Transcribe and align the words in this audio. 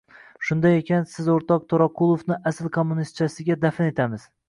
Shunday 0.47 0.77
ekan, 0.77 1.05
biz 1.11 1.29
o‘rtoq 1.35 1.69
To‘raqulovni 1.75 2.41
asl 2.53 2.73
kommunistchasiga 2.81 3.63
dafn 3.69 3.91
etamiz. 3.95 4.31